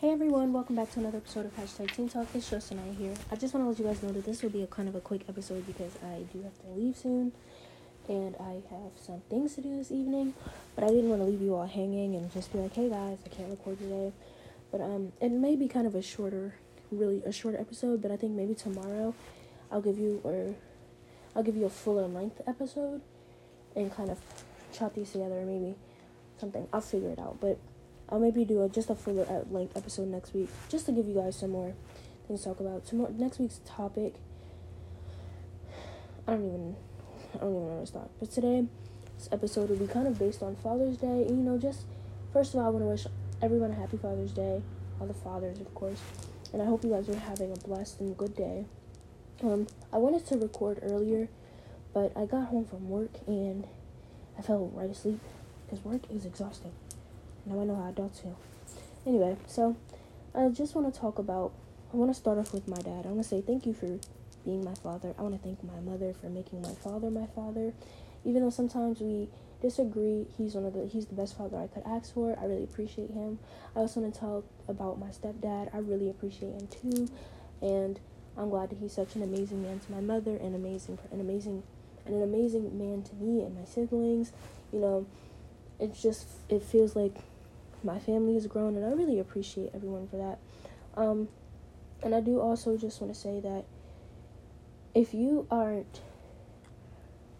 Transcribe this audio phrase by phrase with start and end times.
[0.00, 2.28] Hey everyone, welcome back to another episode of Hashtag Teen Talk.
[2.32, 3.14] It's just I here.
[3.32, 4.94] I just want to let you guys know that this will be a kind of
[4.94, 7.32] a quick episode because I do have to leave soon
[8.08, 10.34] and I have some things to do this evening.
[10.76, 13.18] But I didn't want to leave you all hanging and just be like, hey guys,
[13.26, 14.12] I can't record today.
[14.70, 16.54] But um, it may be kind of a shorter,
[16.92, 18.00] really a shorter episode.
[18.00, 19.16] But I think maybe tomorrow
[19.72, 20.54] I'll give you or
[21.34, 23.00] I'll give you a fuller length episode
[23.74, 24.18] and kind of
[24.72, 25.44] chop these together.
[25.44, 25.74] Maybe
[26.38, 26.68] something.
[26.72, 27.38] I'll figure it out.
[27.40, 27.58] But
[28.10, 31.06] I'll maybe do a, just a fuller at length episode next week, just to give
[31.06, 31.74] you guys some more
[32.26, 32.86] things to talk about.
[32.86, 34.14] Tomorrow, next week's topic.
[36.26, 36.76] I don't even,
[37.34, 38.10] I don't even know where to start.
[38.18, 38.66] But today,
[39.18, 41.26] this episode will be kind of based on Father's Day.
[41.28, 41.84] And, you know, just
[42.32, 43.06] first of all, I want to wish
[43.42, 44.62] everyone a happy Father's Day,
[45.00, 46.00] all the fathers, of course.
[46.52, 48.64] And I hope you guys are having a blessed and good day.
[49.42, 51.28] Um, I wanted to record earlier,
[51.92, 53.66] but I got home from work and
[54.38, 55.20] I fell right asleep
[55.64, 56.72] because work is exhausting.
[57.48, 58.38] Now I know how adults feel.
[59.06, 59.76] Anyway, so
[60.34, 61.52] I just want to talk about.
[61.92, 63.06] I want to start off with my dad.
[63.06, 63.98] I want to say thank you for
[64.44, 65.14] being my father.
[65.18, 67.72] I want to thank my mother for making my father my father.
[68.24, 69.28] Even though sometimes we
[69.62, 72.38] disagree, he's one of the he's the best father I could ask for.
[72.38, 73.38] I really appreciate him.
[73.74, 75.74] I also want to talk about my stepdad.
[75.74, 77.08] I really appreciate him too,
[77.62, 77.98] and
[78.36, 81.62] I'm glad that he's such an amazing man to my mother, and amazing an amazing
[82.04, 84.32] and an amazing man to me and my siblings.
[84.72, 85.06] You know,
[85.80, 87.16] it's just it feels like
[87.82, 90.38] my family has grown, and I really appreciate everyone for that.
[91.00, 91.28] Um,
[92.02, 93.64] and I do also just want to say that
[94.94, 96.00] if you aren't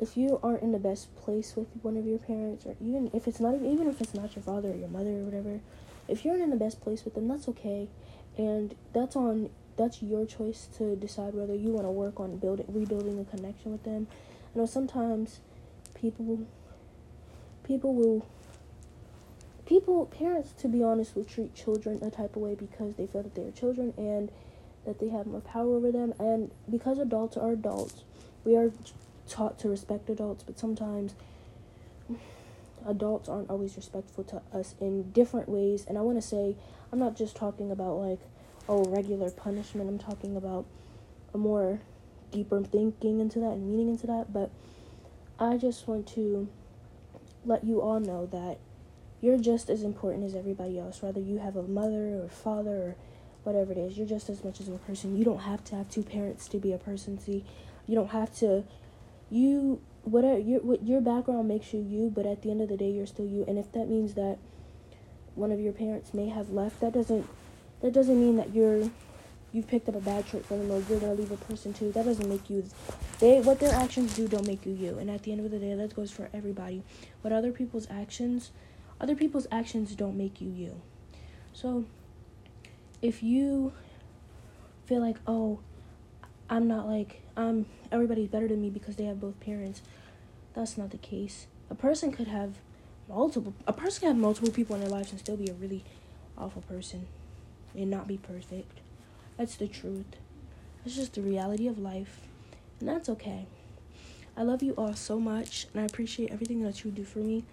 [0.00, 3.28] if you aren't in the best place with one of your parents or even if
[3.28, 5.60] it's not even if it's not your father or your mother or whatever
[6.08, 7.88] if you're not in the best place with them that's okay
[8.36, 12.66] and that's on that's your choice to decide whether you want to work on building
[12.68, 14.06] rebuilding a connection with them
[14.54, 15.40] i know sometimes
[15.94, 16.40] people
[17.62, 18.26] people will
[19.66, 23.22] people, parents, to be honest, will treat children a type of way because they feel
[23.22, 24.30] that they are children and
[24.84, 26.14] that they have more power over them.
[26.18, 28.02] And because adults are adults,
[28.44, 28.72] we are
[29.28, 31.14] taught to respect adults, but sometimes
[32.86, 35.84] adults aren't always respectful to us in different ways.
[35.88, 36.56] And I want to say,
[36.92, 38.20] I'm not just talking about like,
[38.68, 39.88] oh, regular punishment.
[39.88, 40.66] I'm talking about
[41.32, 41.80] a more
[42.30, 44.32] deeper thinking into that and meaning into that.
[44.32, 44.50] But
[45.38, 46.48] I just want to
[47.44, 48.58] let you all know that
[49.22, 52.96] you're just as important as everybody else, whether you have a mother or father or
[53.44, 53.96] whatever it is.
[53.96, 55.16] You're just as much as a person.
[55.16, 57.18] You don't have to have two parents to be a person.
[57.18, 57.44] See,
[57.86, 58.64] you don't have to.
[59.30, 62.76] You whatever your what your background makes you you, but at the end of the
[62.76, 63.44] day, you're still you.
[63.46, 64.38] And if that means that
[65.36, 67.28] one of your parents may have left, that doesn't
[67.80, 68.90] that doesn't mean that you're
[69.52, 71.92] you've picked up a bad trait from them or you're gonna leave a person too.
[71.92, 72.64] That doesn't make you
[73.20, 74.98] they what their actions do don't make you you.
[74.98, 76.82] And at the end of the day, that goes for everybody.
[77.20, 78.50] What other people's actions
[79.02, 80.80] other people's actions don't make you you.
[81.52, 81.84] So
[83.02, 83.72] if you
[84.86, 85.58] feel like, oh,
[86.48, 89.82] I'm not like I'm everybody's better than me because they have both parents,
[90.54, 91.46] that's not the case.
[91.68, 92.54] A person could have
[93.08, 95.84] multiple a person can have multiple people in their lives and still be a really
[96.38, 97.06] awful person
[97.74, 98.80] and not be perfect.
[99.36, 100.16] That's the truth.
[100.84, 102.20] That's just the reality of life.
[102.80, 103.46] And that's okay.
[104.36, 107.44] I love you all so much and I appreciate everything that you do for me.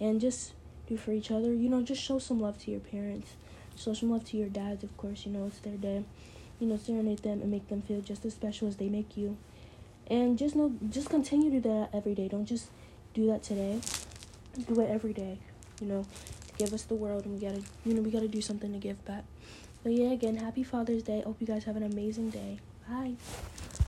[0.00, 0.52] And just
[0.88, 1.52] do for each other.
[1.52, 3.32] You know, just show some love to your parents.
[3.76, 5.26] Show some love to your dads, of course.
[5.26, 6.04] You know, it's their day.
[6.58, 9.36] You know, serenade them and make them feel just as special as they make you.
[10.08, 12.28] And just know, just continue to do that every day.
[12.28, 12.68] Don't just
[13.14, 13.80] do that today.
[14.66, 15.38] Do it every day.
[15.80, 16.06] You know,
[16.56, 19.04] give us the world, and we gotta, you know, we gotta do something to give
[19.04, 19.24] back.
[19.84, 21.22] But yeah, again, happy Father's Day.
[21.24, 22.58] Hope you guys have an amazing day.
[22.88, 23.14] Bye.